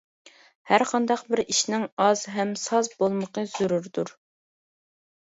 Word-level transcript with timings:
ھەرقانداق 0.69 1.19
بىر 1.33 1.41
ئىشنىڭ 1.43 1.83
ئاز 2.05 2.23
ھەم 2.35 2.53
ساز 2.61 2.89
بولمىقى 3.01 3.43
زۆرۈردۇر! 3.51 4.11